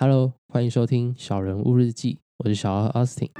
[0.00, 3.30] Hello，欢迎收听《小人物日记》，我是小奥 Austin。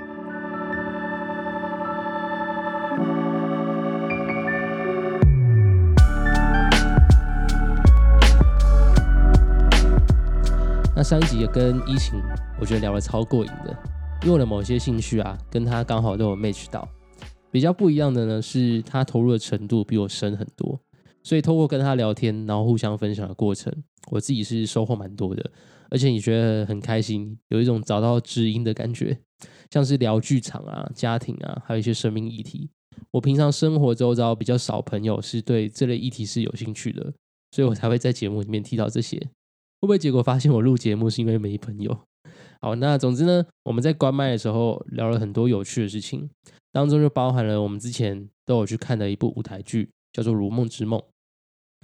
[10.97, 12.21] 那上一集也跟依晴，
[12.61, 13.71] 我觉得聊得超过瘾的，
[14.23, 16.89] 因为我的某些兴趣啊，跟他刚好都有 match 到。
[17.53, 20.81] 比较不一样的呢，是他投入的程度比我深很多，
[21.29, 23.71] 所以透过跟他聊天，然后互相分享的过程，
[24.11, 25.51] 我自己是收获蛮多的，
[25.91, 29.19] 而且你觉得很开心，有一种找到知音的感觉，
[29.71, 32.71] 像是聊剧场啊、家庭啊，还有一些生命议题。
[33.11, 37.13] 我平常生活周遭比较少朋友是对这类议题是有兴趣的，
[37.51, 39.19] 所以我才会在节目里面提到这些。
[39.19, 41.95] 会不会结果发现我录节目是因为没朋友？
[42.63, 46.31] 好，那总之呢，我们在关麦的时候聊了很多有趣的事情，
[46.73, 50.99] 当中就包含了我们之前都有去看的一部舞台剧，叫做《如梦之梦》。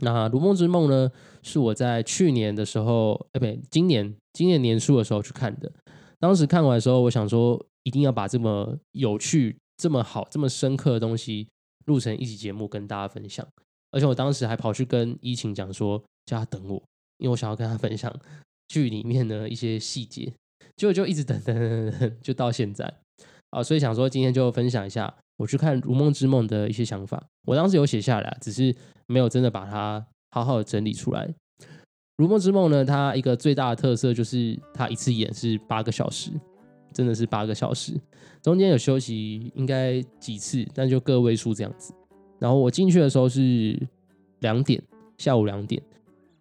[0.02, 1.10] 那《如梦之梦》呢，
[1.42, 5.70] 是我在去年的时候，哎，不对，今年今年年初的时候去看的。
[6.18, 11.48] 当时看完的时候，我想说，一定要把这么有趣、这么好、这么深刻的东西
[11.86, 13.46] 录成一集节目跟大家分享。
[13.92, 16.82] 而且我当时还跑去跟依晴讲说，叫他等我。
[17.19, 18.12] 因为我想要跟他分享
[18.66, 20.32] 剧里面的一些细节，
[20.76, 22.92] 结果就一直等等等等，就到现在
[23.50, 27.24] 啊，所以想说今天就分享一下我去看《如梦之梦》的一些想法。
[27.47, 28.74] 我当时有写下来，只是
[29.06, 31.27] 没有真的把它好好的整理出来。
[32.16, 36.30] 《如梦之梦》呢，它一个最大的特色就是它一次演是八个小时，
[36.92, 37.92] 真的是八个小时，
[38.41, 41.92] 中间有休息应该几次，但就个位数这样子。
[42.38, 43.77] 然后我进去的时候是
[44.41, 44.82] 两点，
[45.19, 45.82] 下午两点。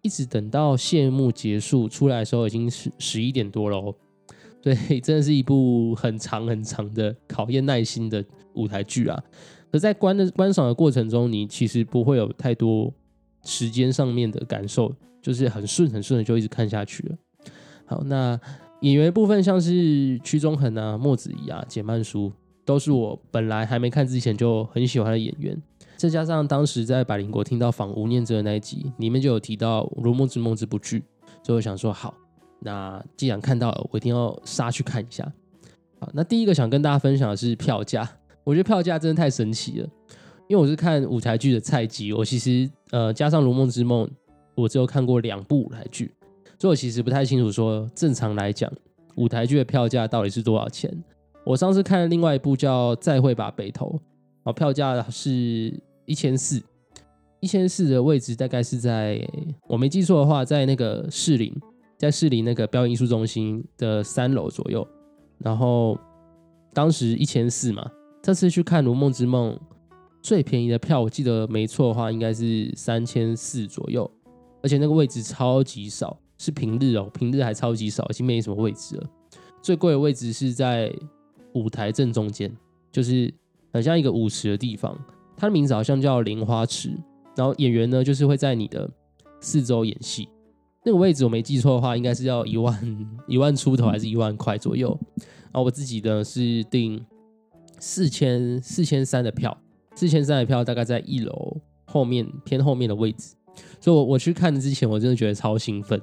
[0.02, 3.94] 一直等到谢幕结束出来的时候，已经是十一点多了哦。
[4.60, 9.20] 对，真的是一部很长很长的考验耐心的舞台剧啊。
[9.74, 12.94] 可在观的观赏的过程中，你其实不会有太多
[13.42, 17.16] 时间上面的感受，就是很顺很顺的就一直看下去了。
[17.84, 18.38] 好，那
[18.82, 22.30] 演员部分像是屈中恒啊、莫子怡啊、简曼书，
[22.64, 25.60] 都是我本来还没看之前就很喜欢的演员。
[25.96, 31.02] 再加上当时在百灵国听到访吴念真的那一集，里面就有提到《如梦之梦》这部剧，
[31.42, 32.14] 所以我想说，好，
[32.60, 35.24] 那既然看到了，我一定要杀去看一下。
[35.98, 38.08] 好，那第一个想跟大家分享的是票价，
[38.44, 39.88] 我觉得票价真的太神奇了，
[40.48, 44.06] 因为我是看舞台剧的菜鸡，我其实呃加上《如梦之梦》，
[44.54, 46.12] 我只有看过两部舞台剧，
[46.58, 48.70] 所以我其实不太清楚说正常来讲
[49.16, 50.92] 舞台剧的票价到底是多少钱。
[51.44, 53.86] 我上次看了另外一部叫《再会吧北投》。
[54.44, 55.72] 好，票价是
[56.04, 56.62] 一千四，
[57.40, 59.26] 一千四的位置大概是在
[59.66, 61.54] 我没记错的话，在那个士林，
[61.98, 64.86] 在士林那个表演艺术中心的三楼左右。
[65.38, 65.98] 然后
[66.72, 67.90] 当时一千四嘛，
[68.24, 69.52] 这次去看《如梦之梦》，
[70.22, 74.10] 最便宜的票，我记得没错的话，应该是三千四左右。
[74.62, 79.06] 而且那个位置超级少，是平日哦，平日还超级少，已经没什么位置了。
[79.60, 80.90] 最贵的位置是在
[81.52, 82.50] 舞台正中间，
[82.90, 83.32] 就是。
[83.74, 84.96] 很像一个舞池的地方，
[85.36, 86.96] 它的名字好像叫莲花池。
[87.34, 88.88] 然后演员呢，就是会在你的
[89.40, 90.28] 四周演戏。
[90.84, 94.96] 那个位置我没记错的话，应该是要一万一万出头，还是一万块左右。
[95.16, 97.04] 然后我自己呢是订
[97.84, 99.54] 四千四千三的票，
[99.94, 103.34] 四千三的票大概在一楼后面偏后面的位置。
[103.78, 106.00] 所以，我我去看之前，我真的觉得超兴奋。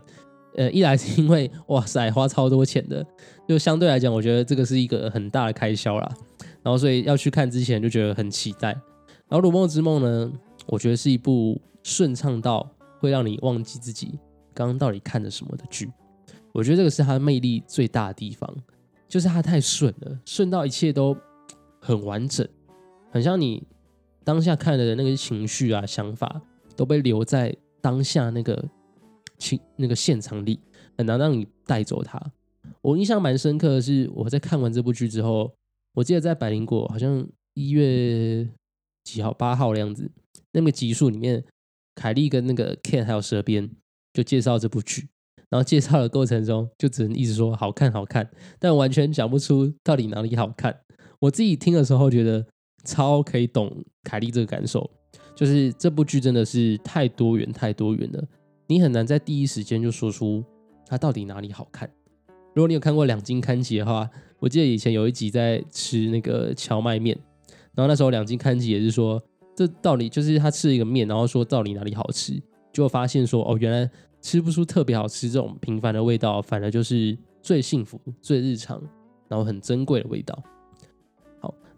[0.55, 3.03] 呃，一来是因为哇塞，花超多钱的，
[3.47, 6.07] 就相对来讲，我觉得这个是一个很大的开销啦。
[6.61, 8.69] 然后，所以要去看之前就觉得很期待。
[9.27, 10.31] 然后《如梦之梦》呢，
[10.67, 12.69] 我觉得是一部顺畅到
[12.99, 14.19] 会让你忘记自己
[14.53, 15.89] 刚刚到底看了什么的剧。
[16.53, 18.47] 我觉得这个是它魅力最大的地方，
[19.07, 21.17] 就是它太顺了，顺到一切都
[21.81, 22.47] 很完整，
[23.09, 23.67] 很像你
[24.23, 26.41] 当下看的那个情绪啊、想法
[26.75, 28.63] 都被留在当下那个
[29.37, 30.59] 情那个现场里，
[30.97, 32.21] 很难让你带走它。
[32.81, 35.51] 我印象蛮深刻的是，我在看完这部剧之后。
[35.93, 38.47] 我记得在百灵果好像一月
[39.03, 40.09] 几号八号的样子，
[40.53, 41.43] 那个集数里面，
[41.95, 43.69] 凯莉跟那个 Ken 还有蛇鞭
[44.13, 45.09] 就介绍这部剧，
[45.49, 50.79] 然后介绍的过程中就只能一直说好看好看，但完全讲不出到底哪里好看。
[51.21, 52.43] 我自己听的时候觉得
[52.83, 53.71] 超可以懂
[54.03, 54.89] 凯莉这个感受，
[55.35, 58.23] 就是这部剧真的是太多元太多元了，
[58.65, 60.43] 你很难在第一时间就说出
[60.87, 61.87] 它到底哪里好看。
[62.55, 64.09] 如果你有看过两斤看吉的话，
[64.39, 67.15] 我记得以前有一集在吃那个荞麦面，
[67.75, 69.21] 然后那时候两斤看吉也是说，
[69.55, 72.41] 这到底就是他吃一个面，然后说到底哪里好吃，
[72.73, 73.87] 就发现说哦，原来
[74.21, 78.81] 吃不出特别好吃这种平凡的味道，反而就是最幸福、最日常，
[79.29, 80.43] 然后很珍贵的味道。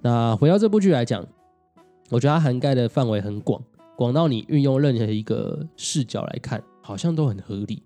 [0.04, 1.26] 那回到这部剧来讲，
[2.10, 3.64] 我觉得它涵盖的范围很广，
[3.96, 7.82] 广到你运用任何一个视角来看，好像都很合理。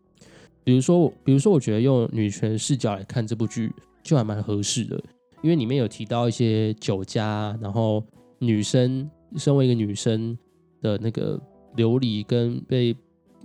[0.63, 3.71] 比如说，比如说，我觉得用女权视角来看这部剧
[4.01, 4.99] 就还蛮合适的，
[5.43, 8.03] 因为里面有提到一些酒家，然后
[8.39, 10.35] 女生身为一个女生
[10.81, 11.39] 的那个
[11.75, 12.95] 流离跟被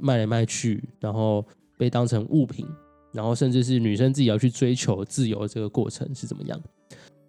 [0.00, 1.44] 卖来卖去，然后
[1.76, 2.66] 被当成物品，
[3.12, 6.58] 然后甚至是女生自己要去追求自由这个过程是怎么样。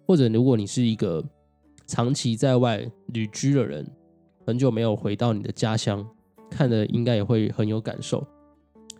[0.06, 1.24] 或者，如果你是一个
[1.86, 3.86] 长期在外旅居的人，
[4.46, 6.06] 很久没有回到你的家乡，
[6.50, 8.26] 看的应该也会很有感受。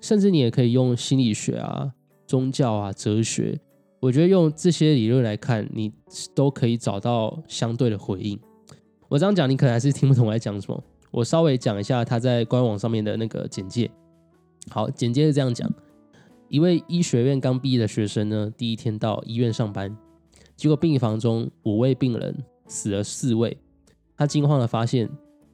[0.01, 1.91] 甚至你也可以用心理学啊、
[2.27, 3.59] 宗教啊、哲学，
[4.01, 5.91] 我觉得用这些理论来看，你
[6.35, 8.39] 都可以找到相对的回应。
[9.09, 10.85] 我这样讲，你可能还是听不懂我在讲什么。
[11.11, 13.91] 我稍微讲一下他在官网上面的那个简介。
[14.69, 15.73] 好，简介是这样讲：
[16.49, 19.97] 一位医学院刚毕业的学生呢，第一天到医院上班，
[20.57, 23.56] 结果病房中五位病人死了四位，
[24.16, 25.08] 他惊慌的发现，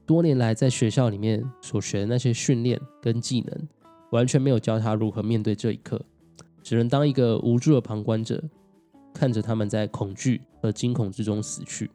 [0.07, 3.69] 多年来在学校里面所学的那些训练跟技能。
[4.11, 6.05] 完全没有教他如何面对这一刻，
[6.65, 8.43] 只能当一个无助的旁观者，
[9.15, 11.89] 看着他们在恐惧和惊恐之中死去。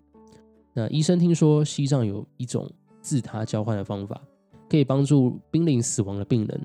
[0.72, 2.72] 那医生听说西藏有一种
[3.02, 4.22] 自他交换的方法，
[4.70, 6.62] 可以帮助濒临死亡的病人。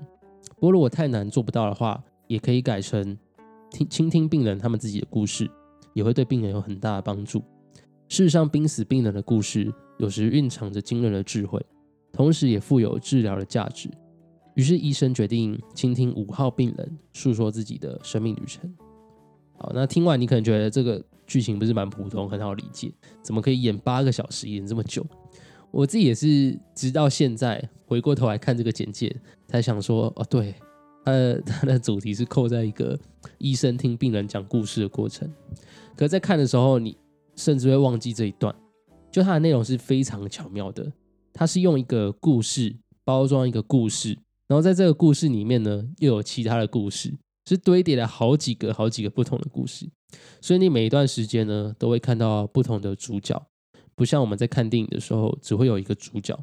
[0.55, 3.17] 不过如果太难做不到的话，也可以改成
[3.69, 5.51] 听倾听病人他们自己的故事，
[5.93, 7.43] 也会对病人有很大的帮助。
[8.11, 11.65] 事实上，濒死病人的故事有时蕴藏着惊人的智慧，
[12.11, 13.89] 同时也富有治疗的价值。
[14.55, 18.69] 于是医生决定倾听五号病人诉说自己的生命旅程。
[19.57, 22.91] 好，那听完你可能觉得这个剧情不是蛮普通，很好理解，
[23.21, 25.07] 怎么可以演八个小时，演这么久？
[25.71, 29.15] 我自己也是直到现在回过头来看这个简介，
[29.47, 30.53] 才想说，哦，对，
[31.05, 32.99] 呃，它的主题是扣在一个
[33.37, 35.31] 医生听病人讲故事的过程。
[35.95, 36.97] 可在看的时候，你
[37.35, 38.55] 甚至会忘记这一段，
[39.11, 40.91] 就它的内容是非常巧妙的，
[41.33, 44.17] 它是用一个故事包装一个故事。
[44.47, 47.13] 然后在这个故事里面呢，又有其他的故事，
[47.45, 49.89] 是堆叠了好几个、好几个不同的故事，
[50.41, 53.41] 所以你每一段时间呢，都会看到不同的主角，
[53.95, 56.37] 不像我们在看电影的时候，只会有一个主角，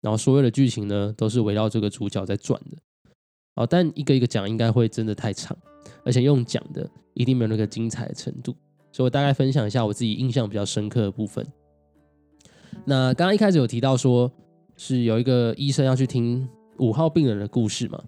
[0.00, 2.78] 然后所有的剧情呢，都是围绕这个主角在转的。
[3.56, 5.58] 哦，但一个一个讲应该会真的太长，
[6.04, 8.54] 而且用讲的一定没有那个精彩的程度，
[8.92, 11.46] 所以我大概分享一下我自己印象比较深刻的部分。
[12.84, 14.30] 那刚刚一开始有提到说，
[14.76, 16.48] 是有一个医生要去听。
[16.78, 18.02] 五号病人的故事嘛，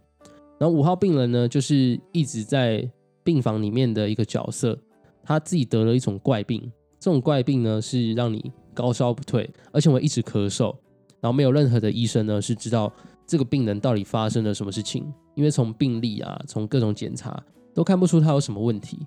[0.59, 2.91] 然后五号病人呢，就是一直在
[3.23, 4.79] 病房里面的一个角色，
[5.23, 6.59] 他自己得了一种怪病，
[6.99, 10.75] 这种怪病呢是让你高烧不退，而且会一直咳嗽，
[11.21, 12.91] 然后没有任何的医生呢是知道
[13.27, 15.05] 这个病人到底发生了什么事情，
[15.35, 17.45] 因为从病历啊，从各种检查
[17.75, 19.07] 都看不出他有什么问题。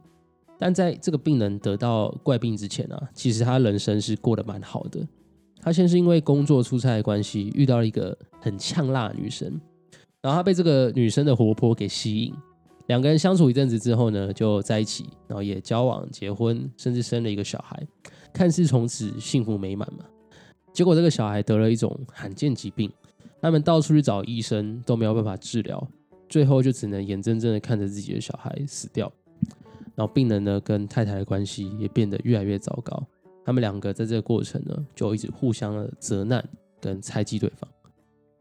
[0.57, 5.05] 但在这个病人得到怪病之前啊，其实他人生是过得蛮好的。
[5.61, 9.59] 他先是因为工作出差的关系遇到了一个很呛辣的女生，
[10.21, 12.33] 然后他被这个女生的活泼给吸引，
[12.87, 17.81] 两个人相处一阵子之后呢，就在一起，然后也交往、结婚，甚至生了一个小孩，
[18.31, 20.05] 看似从此幸福美满嘛。
[20.71, 22.91] 结果这个小孩得了一种罕见疾病，
[23.41, 25.87] 他们到处去找医生都没有办法治疗，
[26.29, 29.11] 最后就只能眼睁睁的看着自己的小孩死掉，
[29.95, 33.01] 然后病人呢跟太太的关系也变得越来越糟糕。
[33.43, 36.43] 他们两个在这个过程呢，就一直互相的责难
[36.81, 37.69] 跟猜忌对方。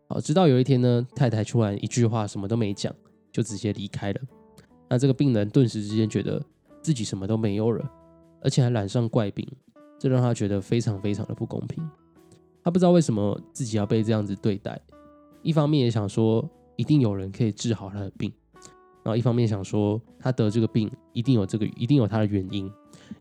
[0.09, 2.95] 好，直到有一天呢，太太突然一句话什么都没讲，
[3.33, 4.21] 就直接离开了。
[4.89, 6.43] 那这个病人顿时之间觉得
[6.83, 7.91] 自己什么都没有了，
[8.43, 9.46] 而且还染上怪病，
[9.99, 11.82] 这让他觉得非常非常的不公平。
[12.63, 14.81] 他不知道为什么自己要被这样子对待，
[15.43, 18.32] 一方面也想说一定有人可以治好他的病，
[19.05, 22.69] 然后一方面想说他得这个病一定有这个一定有他的原因。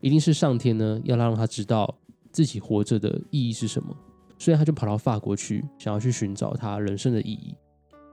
[0.00, 1.94] 一定是上天呢，要让他知道
[2.32, 3.94] 自己活着的意义是什么，
[4.38, 7.54] 所以他就跑到法国去，想要去寻找他人生的意义。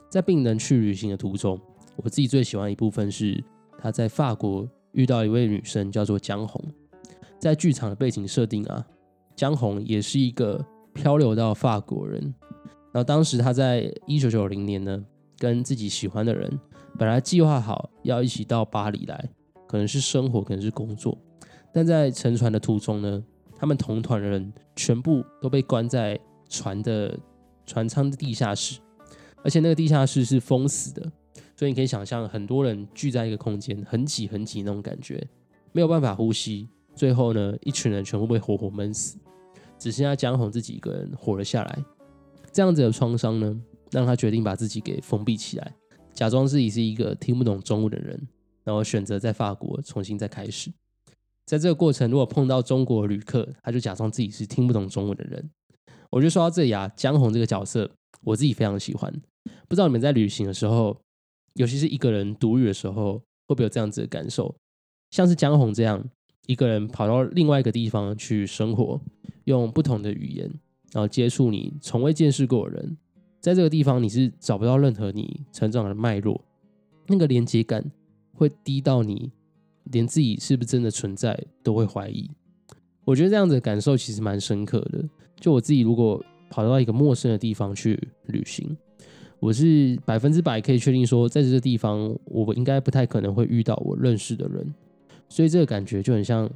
[0.09, 1.57] 在病人去旅行的途中，
[1.95, 3.41] 我自己最喜欢一部分是
[3.79, 6.61] 他在法国遇到一位女生，叫做江红。
[7.39, 8.85] 在剧场的背景设定啊，
[9.35, 10.63] 江红也是一个
[10.93, 12.21] 漂流到法国人。
[12.91, 15.03] 然后当时他在一九九零年呢，
[15.37, 16.59] 跟自己喜欢的人
[16.97, 19.29] 本来计划好要一起到巴黎来，
[19.67, 21.17] 可能是生活，可能是工作。
[21.73, 23.23] 但在乘船的途中呢，
[23.55, 26.19] 他们同团的人全部都被关在
[26.49, 27.17] 船的
[27.65, 28.79] 船舱的地下室，
[29.43, 31.01] 而且那个地下室是封死的，
[31.55, 35.25] 所以你可以想象很多人聚在一个空间，很挤很挤那种感觉，
[35.71, 36.67] 没有办法呼吸。
[36.93, 39.17] 最后呢，一群人全部被活活闷死，
[39.79, 41.85] 只剩下江红自己一个人活了下来。
[42.51, 43.57] 这样子的创伤呢，
[43.91, 45.73] 让他决定把自己给封闭起来，
[46.13, 48.27] 假装自己是一个听不懂中文的人，
[48.63, 50.71] 然后选择在法国重新再开始。
[51.45, 55.49] 在这个过程，如果碰到中国旅客，他就假装自己是听不懂中文的人。
[56.09, 57.89] 我觉得说到这里啊，江红这个角色，
[58.23, 59.11] 我自己非常喜欢。
[59.67, 60.95] 不知道你们在旅行的时候
[61.55, 63.13] 尤其是一个人独旅的时候，
[63.47, 64.55] 会不会有这样子的感受？
[65.09, 66.03] 像是江红这样
[66.45, 69.01] 一个人跑到另外一个地方去生活，
[69.45, 70.49] 用不同的语言，
[70.91, 72.97] 然后接触你从未见识过的人，
[73.41, 76.39] 在这个地方你是找不到任何你成长的脉络，
[77.07, 77.83] 那个连接感
[78.33, 79.31] 会低到你
[79.85, 82.29] 连自己是不是真的存在都会怀疑。
[83.03, 85.03] 我觉得这样子的感受其实蛮深刻的。
[85.39, 88.77] 就我自己如果跑到一个陌生的地方去旅行，
[89.39, 94.71] 我是百分之百可以确定说，在这个地方我应该不太可能会遇到我认识的人。
[95.27, 96.47] 所以这个感觉就很像，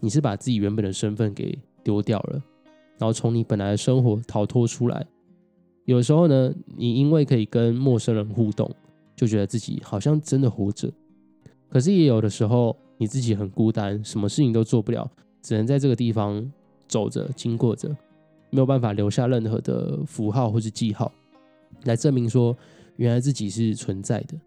[0.00, 2.42] 你是把自己原本的身份给丢掉了，
[2.98, 5.06] 然后从你本来的生活逃脱出来。
[5.84, 8.70] 有时候呢，你因为可以跟陌生人互动，
[9.16, 10.90] 就觉得自己好像真的活着。
[11.68, 15.10] 可是也有的时候，你自己很孤单，什么事情都做不了，
[15.40, 16.50] 只能在这个地方
[16.86, 17.88] 走着、经过着，
[18.50, 21.10] 没有办法留下任何的符号或是记号，
[21.84, 22.56] 来证明说
[22.96, 24.38] 原来自己是存在的。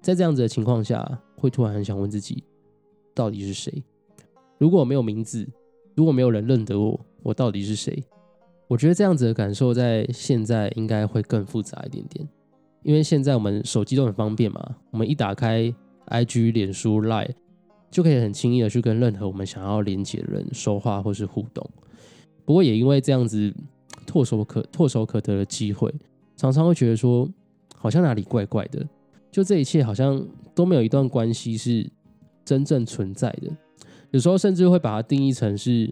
[0.00, 2.42] 在这样子的情况下，会突然很想问自己。
[3.14, 3.82] 到底是谁？
[4.58, 5.46] 如果我没有名字，
[5.94, 8.02] 如果没有人认得我，我到底是谁？
[8.68, 12.28] 我觉得这样子的感受在现在应该会更复杂一点点，
[12.82, 15.72] 因为现在我们手机都很方便嘛，我们一打开
[16.08, 17.30] IG、脸书、Line，
[17.90, 21.68] 就可以很轻易的去跟任何我们想要连接的人说话或是互动。
[22.44, 23.54] 不过也因为这样子
[24.06, 25.92] 唾手可唾手可得的机会，
[26.36, 27.28] 常常会觉得说
[27.76, 28.86] 好像哪里怪怪的，
[29.30, 31.90] 就这一切好像都没有一段关系是。
[32.46, 33.50] 真正存在的，
[34.10, 35.90] 有时候甚至会把它定义成是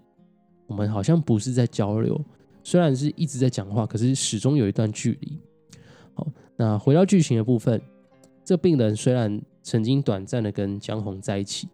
[0.66, 2.22] 我们好像不是在交流，
[2.62, 5.38] 虽然是一直在讲话，可是始终有一段距离。
[6.14, 6.26] 好，
[6.56, 7.80] 那回到剧情的部分，
[8.44, 11.68] 这病人虽然曾经短暂的跟江红在一起，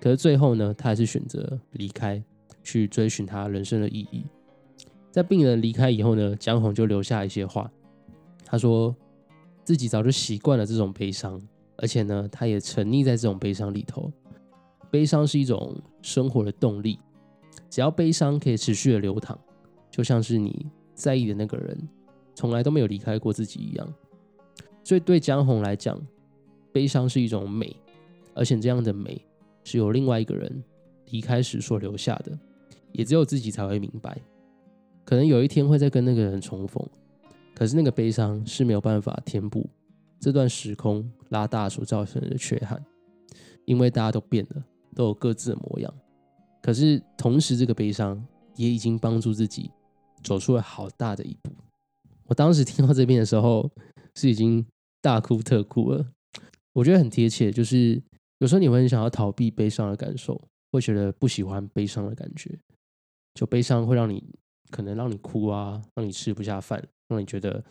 [0.00, 2.22] 可是最后呢，他还是选择离开，
[2.62, 4.24] 去追寻他人生的意义。
[5.10, 7.70] 在病人离开以后呢，江红就留下一些话，
[8.44, 8.94] 他说
[9.62, 11.40] 自己早就习惯了这种悲伤，
[11.76, 14.12] 而且呢，他也沉溺在这种悲伤里头。
[14.90, 16.98] 悲伤是一种生活的动力，
[17.70, 19.38] 只要悲伤可以持续的流淌，
[19.94, 21.78] 就像是你在意的那个人
[22.34, 23.94] 从来都没有离开过自己一样。
[24.82, 25.96] 所以对江红来讲，
[26.72, 27.76] 悲伤是一种美，
[28.34, 29.24] 而且这样的美
[29.62, 30.64] 是由另外一个人
[31.10, 32.36] 离开时所留下的，
[32.90, 34.18] 也只有自己才会明白。
[35.04, 36.84] 可能有一天会再跟那个人重逢，
[37.54, 39.64] 可是那个悲伤是没有办法填补
[40.18, 42.84] 这段时空拉大所造成的缺憾，
[43.64, 44.64] 因为大家都变了。
[44.92, 45.92] 都有各自的模样，
[46.62, 48.24] 可是同时，这个悲伤
[48.54, 49.68] 也已经帮助自己
[50.24, 51.52] 走出了好大的一步。
[52.24, 53.70] 我当时听到这边的时候，
[54.16, 54.66] 是已经
[55.00, 56.04] 大哭特哭了。
[56.72, 58.02] 我觉得很贴切，就是
[58.38, 60.40] 有时候你会很想要逃避悲伤的感受，
[60.72, 62.58] 会觉得不喜欢悲伤的感觉，
[63.34, 64.24] 就悲伤会让你
[64.70, 67.62] 可能让你哭啊，让你吃不下饭，让你觉得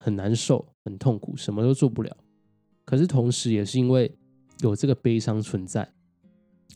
[0.00, 2.16] 很难受、很痛苦，什么都做不了。
[2.84, 4.10] 可是同时，也是因为
[4.60, 5.92] 有这个悲伤存在。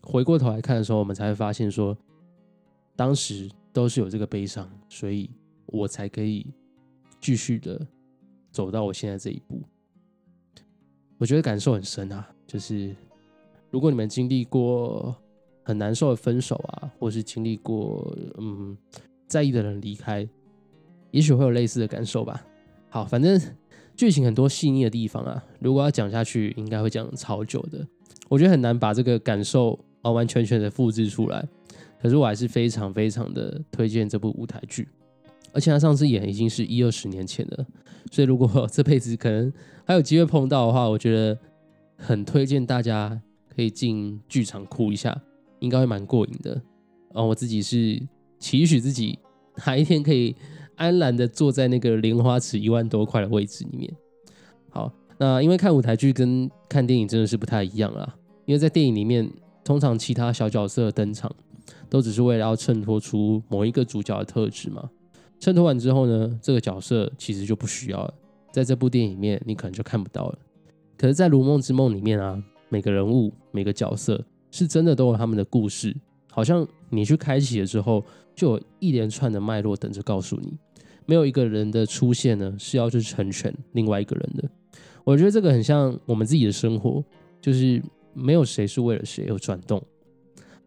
[0.03, 1.97] 回过头来看的时候，我们才会发现说，
[2.95, 5.31] 当时都是有这个悲伤，所以
[5.67, 6.47] 我才可以
[7.21, 7.81] 继续的
[8.51, 9.63] 走到我现在这一步。
[11.19, 12.95] 我觉得感受很深啊，就是
[13.71, 15.15] 如果你们经历过
[15.63, 18.77] 很难受的分手啊，或是经历过嗯
[19.27, 20.29] 在意的人离开，
[21.13, 22.45] 也许会有类似的感受吧。
[22.91, 23.41] 好，反正
[23.97, 27.87] 剧情很多细腻的地方啊，如果要讲下去，应该会讲超久的。
[28.29, 31.47] 我觉得很难把这个感受完完全全的复制出来，
[32.03, 34.89] 可是我还是非常非常的推荐这部舞台剧，
[35.53, 37.65] 而且他上次演已经是一二十年前了，
[38.11, 39.53] 所以如果这辈子可能
[39.85, 41.39] 还有机会碰到的话，我觉得
[41.97, 43.17] 很推荐大家
[43.55, 45.17] 可以进剧场哭一下，
[45.61, 46.51] 应该会蛮过瘾的。
[47.15, 48.03] 然后我自己是
[48.41, 49.17] 期许自己
[49.65, 50.35] 哪一天可以
[50.75, 53.95] 安然的坐在那个莲花池一万多块的位置里面。
[54.71, 58.17] 好，那因为看舞台剧跟看电影真的是不太一样啊。
[58.45, 59.31] 因为在电影里面，
[59.63, 61.33] 通常其他小角色登场，
[61.93, 64.89] 都只是为了要衬托出某一个主角的特质嘛。
[65.39, 68.15] 衬托完之后呢，这个角色其实就不需要了。
[68.51, 70.39] 在这部电影里面，你可能就看不到了。
[70.97, 75.95] 可是，在《如梦之梦》里面啊，每个人物、每个角色是真的都有他们的故事，
[76.31, 78.03] 好像你去开启了之后，
[78.35, 80.57] 就有一连串的脉络等着告诉你。
[81.05, 84.49] 没有一个人的出现呢，是要去成全另外一个人的。
[85.05, 87.05] 我觉得这个很像我们自己的生活，
[87.39, 87.83] 就是。
[88.15, 89.83] 没有谁是为了谁而转动。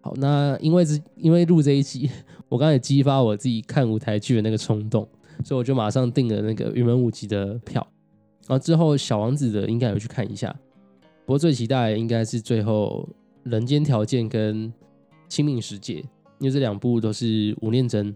[0.05, 2.07] 好，那因为是因为录这一集，
[2.47, 5.01] 我刚才激发我自己看舞台剧的那个冲动，
[5.43, 7.85] 所以我就马上订了那个云门舞集的票。
[8.47, 10.55] 然后之后小王子的应该有去看一下，
[11.25, 13.09] 不过最期待应该是最后
[13.45, 14.71] 人间条件跟
[15.27, 15.95] 亲命世界，
[16.37, 18.15] 因为这两部都是吴念真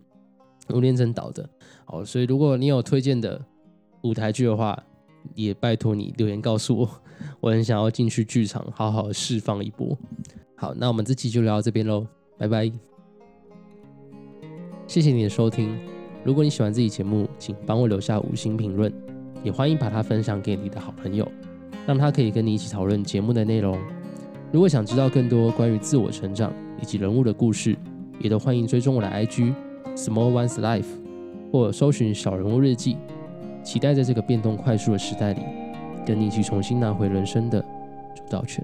[0.71, 1.49] 吴念真导的。
[1.85, 3.43] 好，所以如果你有推荐的
[4.03, 4.77] 舞台剧的话，
[5.33, 7.01] 也拜托你留言告诉我，
[7.39, 9.97] 我很想要进去剧场好好释放一波。
[10.59, 12.05] 好，那我们这期就聊到这边喽，
[12.37, 12.69] 拜拜。
[14.87, 15.79] 谢谢你的收听。
[16.21, 18.91] 如果你喜欢这期节目，请帮我留下五星评论，
[19.41, 21.25] 也欢迎把它分享给你的好朋友，
[21.87, 23.79] 让他可以跟你一起讨论节目的内容。
[24.51, 26.51] 如果想知道更多关于自我成长
[26.81, 27.73] 以及人物的故事，
[28.19, 29.53] 也都欢迎追踪我的 IG
[29.95, 30.89] Small One's Life，
[31.53, 32.97] 或搜寻小人物日记。
[33.63, 35.39] 期待在这个变动快速的时代里，
[36.05, 37.61] 跟你一起重新拿回人生的
[38.13, 38.61] 主导权。